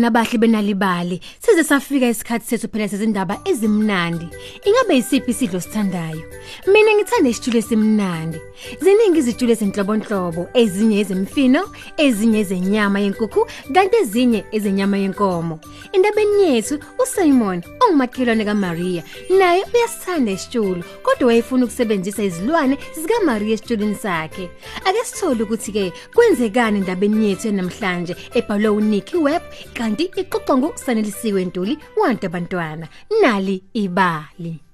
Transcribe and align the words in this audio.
Sanibonani 0.00 0.06
bangani 0.06 0.06
abahle 0.06 0.40
benalibali. 0.40 1.20
Size 1.40 1.64
safika 1.64 2.08
isikhathi 2.08 2.46
sethu 2.46 2.68
phela 2.68 2.88
sezindaba 2.88 3.38
ezimnandi. 3.44 4.28
Ingabe 4.64 4.96
isiphi 4.98 5.30
isidlo 5.30 5.60
sithandayo? 5.60 6.22
Mina 6.66 6.94
ngithanda 6.94 7.28
isitulo 7.28 7.58
esimnandi. 7.58 8.38
Ziningi 8.80 9.18
izitulo 9.18 9.52
ezinhlobonhlobo, 9.52 10.48
ezinye 10.54 11.00
ezemfino, 11.00 11.62
ezinye 11.98 12.40
ezenyama 12.40 13.00
yenkukhu, 13.00 13.46
kanti 13.74 13.96
ezinye 13.96 14.44
ezenyama 14.52 14.96
yenkomo. 14.98 15.60
Indabeni 15.92 16.42
yethu 16.42 16.78
uSimon 17.02 17.62
ongumakhelwane 17.82 18.44
kaMaria, 18.44 19.02
naye 19.38 19.64
uyasithanda 19.74 20.32
isitulo, 20.32 20.82
kodwa 21.02 21.26
wayefuna 21.28 21.64
ukusebenzisa 21.64 22.22
izilwane 22.22 22.78
zikaMaria 22.94 23.54
esitulweni 23.54 23.94
sakhe. 23.94 24.50
Ake 24.84 25.04
sithole 25.04 25.42
ukuthi 25.42 25.72
ke 25.72 25.92
kwenzekani 26.14 26.78
endabeni 26.78 27.28
yethu 27.28 27.52
namhlanje 27.52 28.16
ebhalwe 28.34 28.68
uNicky 28.68 29.16
Webb 29.16 29.42
kanti 29.90 30.06
ixoxwa 30.22 30.54
ngusanelisiwe 30.58 31.40
Ntuli 31.44 31.74
wantu 32.00 32.26
abantwana 32.26 32.86
nali 33.22 33.56
ibali. 33.82 34.69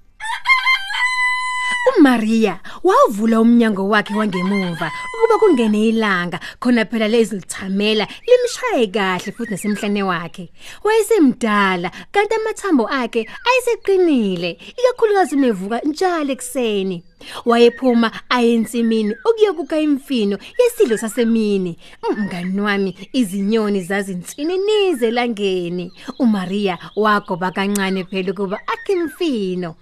uMaria 1.97 2.59
wavula 2.83 3.41
umnyango 3.41 3.89
wakhe 3.89 4.13
wangemuva 4.13 4.91
ukuba 5.17 5.37
kungene 5.39 5.87
ilanga 5.89 6.39
khona 6.59 6.85
phela 6.85 7.07
lezi 7.07 7.35
lithamela 7.35 8.07
limshaye 8.27 8.87
kahle 8.87 9.31
futhi 9.31 9.51
nasemhlane 9.51 10.03
wakhe. 10.03 10.49
Wayesemdala 10.83 11.91
kanti 12.11 12.35
amathambo 12.35 12.87
akhe 12.87 13.27
ayeseqinile 13.47 14.57
ikakhulukazi 14.77 15.35
unevuka 15.35 15.81
njalo 15.85 16.31
ekseni 16.31 17.03
wayephuma 17.45 18.11
ayensimini 18.29 19.15
ukuyokuka 19.25 19.79
imfino 19.79 20.37
yesidlo 20.59 20.97
sasemini. 20.97 21.77
Mngani 22.17 22.61
wami 22.61 22.97
izinyoni 23.13 23.81
zazinsini 23.81 25.11
langeni. 25.11 25.91
uMaria 26.19 26.77
wagoba 26.95 27.51
kancane 27.51 28.03
phela 28.03 28.33
kuba 28.33 28.59
akhe 28.67 28.93
imfino 28.93 29.75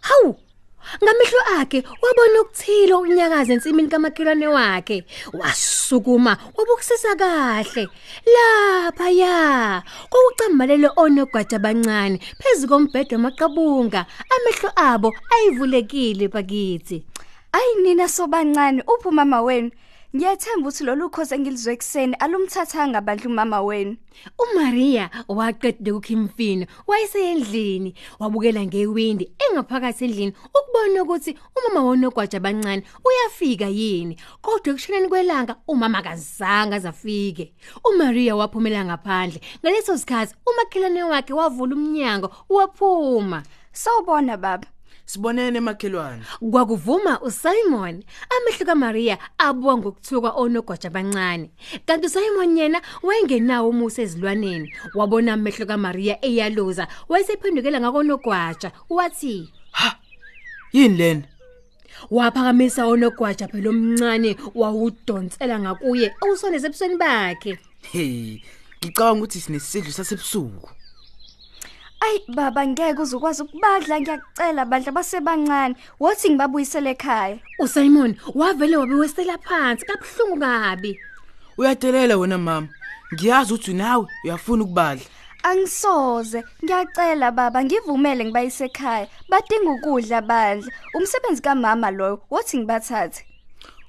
hawu 0.00 0.36
Ngamehlo 1.02 1.40
akhe 1.60 1.78
wabona 2.02 2.40
ukuthila 2.42 2.96
okunyakaza 2.96 3.52
ensimini 3.52 3.88
kamakhelwane 3.88 4.48
wakhe. 4.48 5.04
Wasukuma 5.32 6.32
wabukusisa 6.56 7.14
kahle. 7.16 7.88
Lapha 8.34 9.10
ya 9.10 9.82
kokucambalele 10.10 10.88
onogwaja 10.96 11.56
abancane 11.56 12.18
phezukombhedo 12.40 13.16
amaqabunga 13.16 14.06
amehlo 14.34 14.70
abo 14.76 15.08
ayivulekile 15.34 16.28
bakithi. 16.28 17.04
Ayi 17.52 17.74
nina 17.82 18.08
sobancane 18.08 18.82
uphi 18.86 19.10
mama 19.10 19.42
wenu? 19.42 19.70
Ngiyathemba 20.16 20.68
ukuthi 20.68 20.84
lolu 20.84 21.10
khoze 21.10 21.34
engilizwe 21.36 21.72
ekseni 21.76 22.14
alumthathanga 22.24 23.00
bandla 23.06 23.26
umama 23.28 23.60
wenu. 23.62 23.96
uMaria 24.42 25.10
waqeda 25.28 25.90
ukukhimfino 25.92 26.64
wayesendlini 26.88 27.90
wabukela 28.20 28.64
ngewindi 28.64 29.24
engaphakathi 29.44 30.04
endlini 30.04 30.32
ukubona 30.56 31.02
ukuthi 31.02 31.36
umama 31.56 31.80
wonogwaja 31.86 32.38
abancane 32.40 32.82
uyafika 33.06 33.68
yini 33.78 34.14
kodwa 34.40 34.72
ekushoneni 34.72 35.08
kwelanga 35.08 35.54
umama 35.68 36.00
kazange 36.02 36.74
azafike 36.76 37.52
uMaria 37.84 38.36
waphumela 38.36 38.84
ngaphandle 38.88 39.40
ngaleso 39.60 39.92
sikhathi 40.00 40.34
umakhelwane 40.48 41.02
wakhe 41.04 41.32
wavula 41.38 41.74
umnyango 41.76 42.28
waphuma 42.48 43.42
Sawubona 43.72 44.36
baba. 44.36 44.66
Sibonene 45.08 45.60
makhelwane. 45.60 46.22
kwakuvuma 46.50 47.20
uSimon 47.20 48.04
amehlo 48.36 48.66
kaMaria 48.66 49.18
abuka 49.38 49.76
ngokuthuka 49.76 50.30
onogwaja 50.36 50.88
abancane 50.88 51.50
kanti 51.86 52.06
uSimon 52.06 52.58
yena 52.58 52.82
wayengenawo 53.02 53.68
umusa 53.70 54.02
ezilwaneni 54.02 54.68
wabona 54.94 55.32
amehlo 55.32 55.66
kaMaria 55.66 56.20
eyaloza 56.24 56.84
wayesephendukela 57.08 57.80
ngakonogwaja 57.80 58.72
wathi 58.90 59.48
Yini 60.72 60.96
lena? 60.96 61.22
waphakamisa 62.10 62.86
onogwaja 62.86 63.48
phela 63.48 63.70
omncane 63.70 64.36
wawudonsela 64.54 65.56
ngakuye 65.60 66.12
awusondeze 66.20 66.66
ebusweni 66.66 66.96
bakhe 66.96 67.58
Hey, 67.92 68.42
ngicabanga 68.84 69.18
ukuthi 69.24 69.40
sinesidlo 69.40 69.92
sasebusuku. 69.92 70.68
Ayi 72.00 72.22
baba 72.28 72.66
ngeke 72.66 73.02
uzukwazi 73.02 73.42
ukubadla 73.42 74.00
ngiyakucela 74.00 74.64
bandla 74.64 74.92
basebancane. 74.92 75.74
Wothi 76.00 76.30
ngibabuyisele 76.30 76.90
ekhaya. 76.90 77.38
uSimon 77.58 78.16
wavele 78.34 78.76
wabiwesela 78.76 79.38
phansi 79.38 79.86
kabuhlungu 79.86 80.40
kabi 80.40 81.00
Uyadelela 81.58 82.16
wena 82.16 82.38
mama. 82.38 82.68
Ngiyazi 83.14 83.54
ukuthi 83.54 83.74
nawe 83.74 84.06
uyafuna 84.24 84.64
ukubadla. 84.64 85.04
Angisoze. 85.42 86.44
Ngiyacela 86.64 87.30
baba 87.32 87.64
ngivumele 87.64 88.24
ngibayise 88.24 88.64
ekhaya. 88.64 89.08
Badinga 89.28 89.70
ukudla 89.70 90.20
bandla. 90.22 90.72
Umsebenzi 90.94 91.42
kamama 91.42 91.90
loyo 91.90 92.20
wothi 92.30 92.58
ngibathathe. 92.58 93.24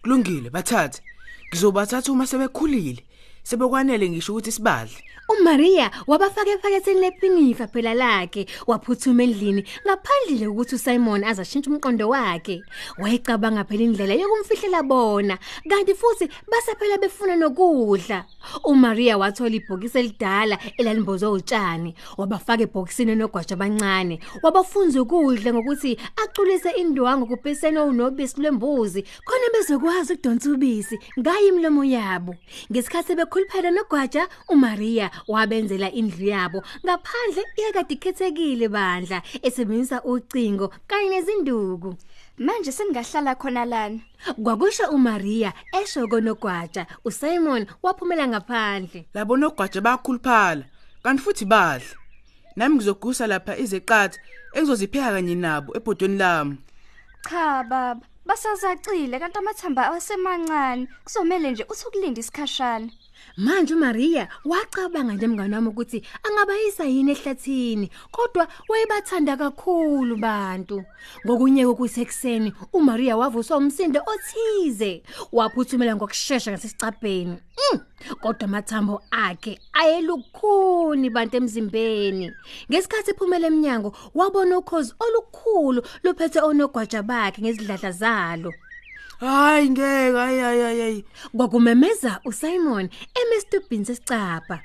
Kulungile, 0.01 0.49
bathathe. 0.49 1.01
Ngizobathatha 1.49 2.11
uma 2.11 2.27
sebekhulile. 2.27 3.03
Sebekwanele 3.49 4.09
ngisho 4.09 4.31
ukuthi 4.33 4.51
sibadle. 4.51 4.97
uMaria 5.29 5.91
wabafaka 6.07 6.51
ephaketheni 6.51 7.01
lepinifa 7.01 7.67
phela 7.67 7.93
lakhe 7.93 8.45
waphuthuma 8.67 9.23
endlini 9.23 9.63
ngaphandle 9.85 10.47
ukuthi 10.47 10.75
uSimon 10.75 11.23
azashintsha 11.23 11.69
umqondo 11.69 12.09
wakhe. 12.09 12.63
Wayecabanga 13.01 13.63
phela 13.63 13.83
indlela 13.83 14.13
yokumfihlela 14.13 14.83
bona 14.83 15.37
kanti 15.69 15.93
futhi 15.93 16.25
base 16.49 16.73
phela 16.79 16.97
befuna 16.97 17.35
nokudla. 17.35 18.25
uMaria 18.65 19.17
wathola 19.17 19.55
ibhokisi 19.55 19.99
elidala 19.99 20.57
elalimbozwe 20.77 21.29
utshani 21.29 21.93
wabafaka 22.17 22.63
ebhokisini 22.63 23.15
nogwaja 23.15 23.53
abancane 23.53 24.19
wabafunza 24.43 25.01
ukudla 25.01 25.53
ngokuthi 25.53 25.97
aculise 26.23 26.69
indwangu 26.81 27.27
kupesene 27.27 27.79
unobisi 27.79 28.41
lwembuzi 28.41 29.01
khona 29.25 29.47
bezokwazi 29.53 30.13
ukudonsa 30.13 30.49
ubisi 30.51 30.99
ngayi 31.19 31.47
imlomo 31.47 31.83
yabo. 31.83 32.35
Ngesikhathi 32.71 33.15
bekhuluphela 33.39 33.71
nogwaja 33.71 34.27
uMaria 34.49 35.11
wabenzela 35.27 35.91
indlu 35.91 36.25
yabo 36.25 36.63
ngaphandle 36.85 37.43
iyakade 37.57 37.93
ikhethekile 37.93 38.67
bandla 38.67 39.21
esebenzisa 39.41 40.03
ucingo 40.03 40.73
kanye 40.87 41.09
nezinduku 41.09 41.95
Manje 42.37 42.71
sengahlala 42.71 43.35
khona 43.35 43.65
lana. 43.65 43.99
kwakusho 44.43 44.89
uMaria 44.91 45.53
esho 45.73 46.07
konogwaja 46.07 46.85
uSimon 47.05 47.65
waphumela 47.83 48.27
ngaphandle 48.27 49.05
Labona 49.13 49.47
ogwaje 49.47 49.81
bayakhuluphala. 49.81 50.63
Kanti 51.03 51.23
futhi 51.23 51.45
badle. 51.45 51.87
Nami 52.55 52.75
ngizogusa 52.75 53.27
lapha 53.27 53.57
izeqatha 53.57 54.19
engizozipheka 54.53 55.11
kanye 55.11 55.35
nabo 55.35 55.75
ebhodweni 55.77 56.17
lami. 56.17 56.57
Cha 57.29 57.63
baba, 57.63 58.01
basazacile 58.25 59.19
kanti 59.19 59.37
amathamba 59.37 59.87
awasemancane. 59.87 60.87
Kuzomela 61.03 61.51
nje 61.51 61.63
uthi 61.69 61.85
ukulinda 61.87 62.19
isikhashana. 62.19 62.89
Manje 63.37 63.73
uMaria 63.73 64.27
wacabanga 64.45 65.13
nje 65.13 65.27
mngane 65.27 65.55
wami 65.55 65.67
ukuthi 65.67 66.03
angabayisa 66.23 66.83
yini 66.85 67.11
ehlathini 67.11 67.91
kodwa 68.11 68.47
wayebathanda 68.69 69.37
kakhulu 69.37 70.17
bantu. 70.17 70.83
Ngokunye 71.25 71.65
kokusekuseni 71.65 72.53
uMaria 72.73 73.17
wavuswa 73.17 73.57
umsindo 73.57 74.01
othize 74.13 75.03
waphuthumela 75.31 75.95
ngokusheshsha 75.95 76.51
ngasesicabheni 76.51 77.37
mm. 77.71 77.79
kodwa 78.21 78.43
amathambo 78.43 79.01
akhe 79.11 79.59
ayelukhuni 79.73 81.09
bantu 81.09 81.37
emzimbeni. 81.37 82.31
Ngesikhathi 82.71 83.11
ephumela 83.11 83.47
eminyango 83.47 83.95
wabona 84.15 84.57
ukhozi 84.57 84.93
olukhulu 84.99 85.81
luphethe 86.03 86.39
onogwaja 86.41 87.03
bakhe 87.03 87.41
ngezidladla 87.41 87.91
zalo. 87.91 88.53
Hayi 89.19 89.69
ngeke 89.69 90.17
hayi 90.17 90.39
hayi 90.39 90.79
hayi. 90.81 91.05
kwakumemeza 91.37 92.19
uSimon 92.25 92.89
emestubhini 93.21 93.85
sesicapha 93.85 94.59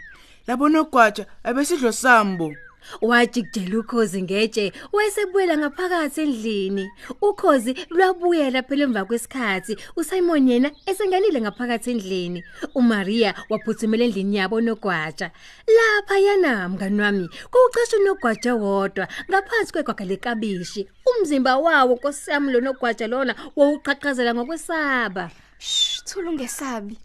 Labona 0.46 0.80
ogwaja 0.80 1.26
abesidlo 1.44 1.92
sambo. 1.92 2.54
wajikijela 3.02 3.78
ukhozi 3.78 4.22
ngetshe 4.22 4.72
wayesebuyela 4.92 5.56
ngaphakathi 5.58 6.20
endlini. 6.20 6.90
Ukhozi 7.22 7.74
lwabuyela 7.90 8.62
phela 8.62 8.84
emva 8.84 9.04
kwesikhathi 9.04 9.76
uSimon 9.96 10.48
yena 10.48 10.70
esengenile 10.86 11.40
ngaphakathi 11.40 11.90
endlini. 11.90 12.44
uMaria 12.74 13.34
waphuthumela 13.50 14.04
endlini 14.04 14.36
yabo 14.36 14.60
nogwaja. 14.60 15.30
Lapha 15.76 16.18
yana 16.18 16.68
mngani 16.68 17.00
wami 17.00 17.28
kucashe 17.50 17.96
unogwaja 17.96 18.54
wodwa 18.54 19.08
ngaphansi 19.30 19.72
kwegwaga 19.72 20.04
lekabishi. 20.04 20.88
Umzimba 21.19 21.56
wawo 21.58 21.94
nkosiyami 21.96 22.52
lo 22.52 22.61
nogwaja 22.61 23.06
lona 23.06 23.34
wawuqhaqhazela 23.56 24.34
ngokwesaba 24.34 25.31
Shh, 25.58 26.02
thula 26.05 26.31
ungesabi. 26.31 26.99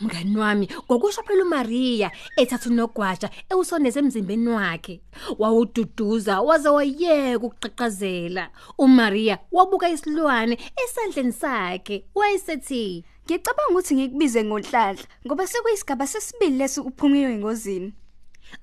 Mngani 0.00 0.36
wami, 0.36 0.68
ngokusho 0.90 1.22
phela 1.22 1.44
uMaria 1.44 2.10
ethatha 2.36 2.70
unogwaja 2.70 3.30
ewusondeza 3.50 4.00
emzimbeni 4.00 4.48
wakhe. 4.48 5.00
Wawududuza 5.38 6.40
waze 6.40 6.68
wayeka 6.68 7.46
ukuqhaqhazela. 7.46 8.50
uMaria 8.78 9.38
wabuka 9.52 9.88
isilwane 9.88 10.58
esandleni 10.84 11.32
sakhe. 11.32 12.04
Wayesethi, 12.14 13.04
Ngicabanga 13.24 13.70
ukuthi 13.70 13.94
ngikubize 13.94 14.44
ngonhlanhla 14.44 15.06
ngoba 15.26 15.46
sekuyisigaba 15.46 16.06
sesibili 16.06 16.58
lesi 16.58 16.80
uphumiwe 16.80 17.32
engozini. 17.34 17.94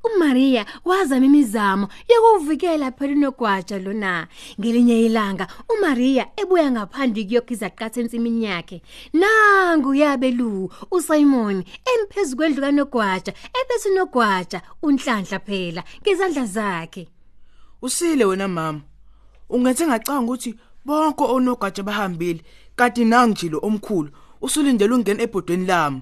uMaria 0.04 0.66
wazama 0.86 1.26
imizamo 1.26 1.88
yokuvikela 2.10 2.92
phela 2.92 3.14
unogwaja 3.14 3.80
lona 3.80 4.28
ngelinye 4.60 5.06
ilanga 5.06 5.48
uMaria 5.70 6.28
ebuya 6.42 6.72
ngaphandle 6.72 7.24
kuyokhiza 7.24 7.70
qatha 7.70 8.02
ensimini 8.02 8.46
yakhe 8.46 8.82
nangu 9.14 9.96
yabelu 9.96 10.72
uSimon 10.92 11.64
emphezulu 11.92 12.38
kwendlu 12.38 12.62
kanogwaja 12.62 13.34
ebese 13.60 13.90
unogwaja 13.90 14.62
unhlanhla 14.82 15.40
phela 15.40 15.84
ngezandla 16.02 16.46
zakhe 16.46 17.08
Usile 17.82 18.26
wena 18.26 18.48
mama. 18.48 18.82
Ungenze 19.50 19.88
ngacanga 19.88 20.32
ukuthi 20.32 20.56
bonke 20.86 21.24
onogatsha 21.24 21.84
bahambile 21.84 22.44
kanti 22.76 23.06
nangijilo 23.06 23.60
omkhulu 23.64 24.10
usulindele 24.42 24.94
ungena 24.94 25.24
ebhodweni 25.24 25.66
lami. 25.66 26.02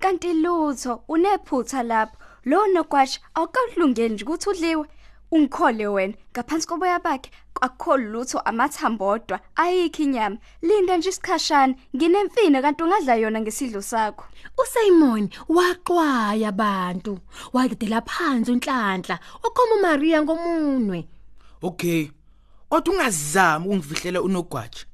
Kanti 0.00 0.34
lutho 0.34 1.02
unephutha 1.08 1.82
lapho. 1.82 2.16
Lo 2.46 2.66
nogwashi 2.66 3.20
awukalungeli 3.34 4.14
nje 4.14 4.24
ukuthi 4.24 4.48
udliwe. 4.50 4.86
Ungikhole 5.30 5.86
wena 5.86 6.14
ngaphansi 6.32 6.66
koboya 6.66 6.98
bakhe 6.98 7.30
akukho 7.60 7.96
lutho 7.96 8.38
amathambo 8.38 9.08
odwa 9.08 9.40
ayikho 9.56 10.02
inyama. 10.02 10.38
Linda 10.62 10.96
nje 10.96 11.08
isikhashana 11.08 11.74
nginemfino 11.96 12.62
kanti 12.62 12.82
ungadla 12.82 13.14
yona 13.14 13.40
ngesidlo 13.40 13.82
sakho. 13.82 14.24
uSimon 14.62 15.28
waxwaya 15.48 16.48
abantu 16.48 17.18
wadedela 17.52 18.00
phansi 18.00 18.52
unhlanhla 18.52 19.18
wakhoma 19.42 19.74
uMaria 19.74 20.22
ngomunwe 20.22 21.08
Okay. 21.62 22.10
Kodwa 22.68 22.94
ungazami 22.94 23.66
ukungifihlela 23.66 24.22
unogwaja. 24.22 24.85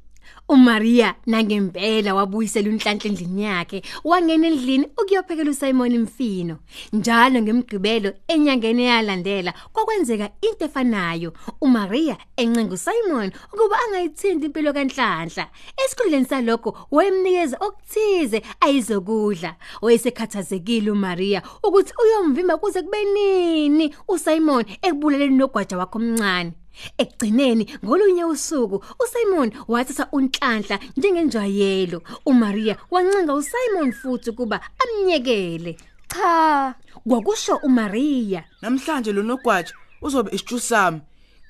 uMaria 0.52 1.14
nangempela 1.26 2.14
wabuyisela 2.14 2.68
unhlanhla 2.70 3.08
endlini 3.08 3.42
yakhe 3.42 3.82
wangena 4.04 4.46
endlini 4.46 4.86
ukuyophekela 5.00 5.50
uSimon 5.50 5.94
imfino 5.94 6.56
njalo 6.92 7.42
ngemgqibelo 7.42 8.12
enyangeni 8.28 8.82
eyalandela 8.82 9.54
kwakwenzeka 9.72 10.30
into 10.42 10.64
efanayo. 10.64 11.32
uMaria 11.60 12.16
encenga 12.36 12.74
uSimon 12.74 13.32
ukuba 13.52 13.76
angayithinti 13.84 14.46
impilo 14.46 14.72
kanhlanhla. 14.72 15.48
Esikhundleni 15.84 16.26
salokho 16.26 16.70
wayemnikeza 16.90 17.56
okuthize 17.60 18.42
ayizokudla. 18.60 19.56
Wayesekhathazekile 19.82 20.90
uMaria 20.90 21.42
ukuthi 21.62 21.92
uyomvimba 22.02 22.56
kuze 22.58 22.82
kube 22.82 23.04
nini 23.04 23.94
uSimon 24.08 24.64
ekubuleleni 24.82 25.36
nogwaja 25.36 25.78
wakhe 25.78 25.98
omncane. 25.98 26.52
Ekugcineni 26.98 27.64
ngolunye 27.84 28.24
usuku 28.24 28.84
uSimon 29.02 29.52
wathatha 29.68 30.08
unhlanhla 30.12 30.78
njengenjwayelo 30.96 32.02
uMaria 32.26 32.76
wancenga 32.90 33.34
uSimon 33.34 33.92
futhi 33.92 34.30
ukuba 34.30 34.60
amnyekele 34.82 35.76
Cha, 36.08 36.74
kwakusho 37.08 37.56
uMaria 37.56 38.44
Namhlanje 38.62 39.12
lo 39.12 39.22
nogwaja 39.22 39.72
uzobe 40.02 40.30
isitshu 40.34 40.60
sami. 40.60 41.00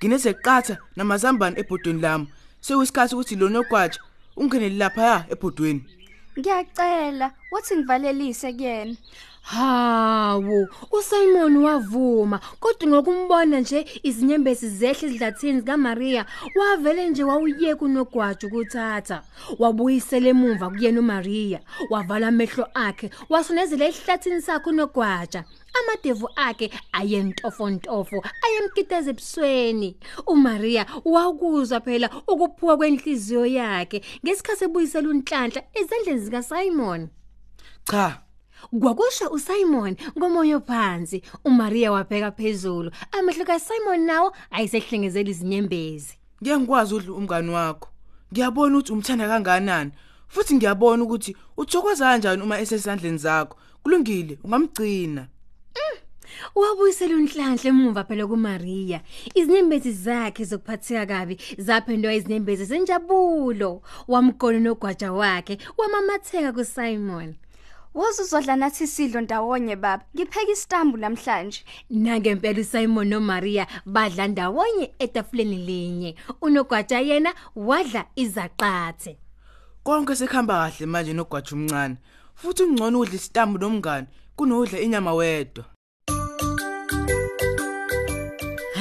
Ginezeqatha 0.01 0.77
namazambane 0.97 1.61
ebhodweni 1.61 2.01
lami. 2.01 2.27
Sekuyisikhathi 2.61 3.15
ukuthi 3.15 3.37
lo 3.37 3.49
nogwaja 3.49 3.99
ungenele 4.37 4.77
lapha 4.77 5.27
ebhodweni. 5.33 5.83
ngiyacela 6.39 7.33
wathi 7.53 7.77
ngivalelise 7.77 8.53
kuyena. 8.53 8.97
Hawu 9.43 10.69
uSimon 10.93 11.57
wavuma 11.57 12.41
kodwa 12.61 12.89
ngokumbona 12.89 13.61
nje 13.61 13.87
izinyembezi 14.03 14.69
zehle 14.69 15.09
ezidlathini 15.09 15.61
zikaMaria 15.61 16.27
wavele 16.57 17.09
nje 17.09 17.25
wawuyeka 17.25 17.85
unogwaja 17.85 18.49
ukuthatha. 18.49 19.23
Wabuyisela 19.59 20.29
emuva 20.29 20.71
kuyena 20.71 21.01
uMaria 21.01 21.61
wavala 21.91 22.29
amehlo 22.29 22.67
akhe 22.75 23.11
wasonezela 23.29 23.85
esihlathini 23.87 24.43
sakhe 24.43 24.71
unogwaja. 24.71 25.45
Amadevu 25.79 26.29
akhe 26.37 26.71
ayentofontofo 26.93 28.25
ayemkiteza 28.45 29.11
ebusweni. 29.11 29.97
uMaria 30.27 30.87
wakuzwa 31.05 31.81
phela 31.81 32.09
ukuphuka 32.29 32.77
kwenhliziyo 32.77 33.47
yakhe 33.47 33.99
ngesikhathi 34.25 34.65
ebuyisela 34.65 35.09
unhlanhla 35.09 35.63
ezandleni 35.79 36.21
zika 36.21 36.43
Simon 36.43 37.09
Cha, 37.91 38.22
Kwakusho 38.71 39.29
uSimon 39.31 39.97
ngomoya 40.19 40.61
phansi 40.61 41.23
uMaria 41.45 41.93
wabheka 41.93 42.33
phezulu 42.33 42.91
amehlo 43.13 43.45
kaSimon 43.45 44.01
nawo 44.01 44.33
ayisehlengezela 44.51 45.31
izinyembezi 45.31 46.15
ngeke 46.43 46.59
ngikwazi 46.59 46.95
udla 46.95 47.13
umngani 47.13 47.51
wakho. 47.51 47.89
Ngiyabona 48.33 48.79
ukuthi 48.79 48.93
umthanda 48.93 49.29
kanganani 49.29 49.93
futhi 50.29 50.55
ngiyabona 50.55 51.03
ukuthi 51.05 51.37
uthokoza 51.57 52.05
kanjani 52.05 52.43
uma 52.43 52.61
esesandleni 52.61 53.19
zakho. 53.19 53.57
Kulungile, 53.83 54.39
ungamgcina. 54.45 55.29
wabuyisela 56.55 57.15
unhlanhla 57.17 57.69
emuva 57.71 58.05
phela 58.05 58.27
kuMaria 58.27 59.01
izinyembezi 59.35 59.93
zakhe 59.93 60.45
zokuphatheka 60.45 61.07
kabi 61.07 61.35
zaphendwa 61.59 62.15
izinyembezi 62.15 62.65
zenjabulo 62.65 63.83
wamgona 64.09 64.59
nogwaja 64.61 65.13
wakhe 65.13 65.59
wamamatheka 65.79 66.53
kuSimon 66.53 67.35
Wozuzodla 67.95 68.57
nathi 68.57 68.85
isidlo 68.85 69.21
ndawonye 69.21 69.77
baba. 69.77 70.05
Ngipheka 70.15 70.53
isitambu 70.53 70.97
namhlanje. 70.97 71.65
Nangempela 71.91 72.61
uSimon 72.61 73.09
noMaria 73.09 73.67
badla 73.87 74.29
ndawonye 74.29 74.95
etafuleni 74.99 75.57
linye 75.57 76.15
unogwaja 76.41 76.99
yena 77.01 77.35
wadla 77.57 78.05
izaqathe 78.17 79.19
Konke 79.85 80.17
sekuhamba 80.17 80.55
kahle 80.71 80.87
manje 80.87 81.13
nogwaja 81.13 81.53
umncane. 81.53 81.97
Futhi 82.35 82.63
ungcono 82.63 83.01
udla 83.01 83.15
isitambu 83.15 83.59
nomngane 83.59 84.07
kunodla 84.37 84.81
inyama 84.81 85.15
wedwa. 85.15 85.65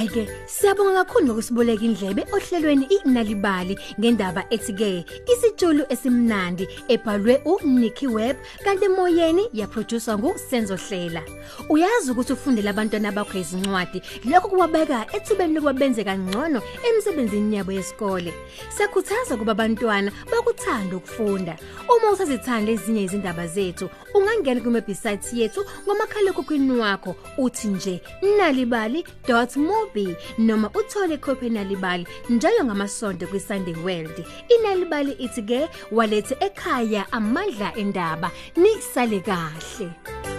Hayike 0.02 0.28
siyabonga 0.46 1.06
kakhulu 1.06 1.26
ngokusiboleka 1.26 1.86
indlebe 1.86 2.26
ohlelweni 2.34 2.86
inalibali 2.86 3.78
ngendaba 4.00 4.42
ethi 4.50 4.74
ke 4.74 5.06
isitshulu 5.34 5.86
esimnandi 5.94 6.66
ebhalwe 6.94 7.38
uNicky 7.46 8.08
Webb 8.08 8.38
kanti 8.64 8.86
emoyeni 8.86 9.44
yaproducer 9.54 10.18
nguSenzo 10.18 10.76
Hlela. 10.76 11.22
Uyazi 11.70 12.12
ukuthi 12.12 12.34
ufundele 12.34 12.70
abantwana 12.70 13.12
bakho 13.12 13.38
izincwadi. 13.38 14.02
Lokho 14.26 14.48
kuwabeka 14.50 15.06
ethubeni 15.14 15.54
lokuba 15.54 15.74
benze 15.74 16.04
kangcono 16.04 16.62
emsebenzini 16.88 17.56
yabo 17.56 17.72
yesikole. 17.72 18.34
Siyakhuthaza 18.70 19.38
kuba 19.38 19.52
abantwana 19.52 20.12
bakuthanda 20.32 20.96
ukufunda. 20.96 21.56
Uma 21.86 22.12
usazithanda 22.12 22.72
ezinye 22.72 23.04
izindaba 23.04 23.48
zethu 23.48 23.90
ungangena 24.16 24.62
kuwebsite 24.62 25.38
yethu 25.38 25.62
ngomakhalekhukhwini 25.86 26.80
wakho 26.80 27.16
uthi 27.38 27.68
nje 27.68 28.02
nalibali.mobi 29.92 30.16
noma 30.38 30.70
uthole 30.70 31.16
ikhophi 31.16 31.50
nalibali 31.50 32.08
njalo 32.30 32.66
ngamasonto 32.66 33.28
kwiSunday 33.28 33.76
World. 33.84 34.26
Inalibali 34.50 35.12
ithi 35.12 35.42
ke 35.42 35.70
walethe 35.92 36.36
ekhaya 36.40 37.06
amandla 37.12 37.74
endaba 37.76 38.32
nisale 38.56 39.20
kahle. 39.20 40.31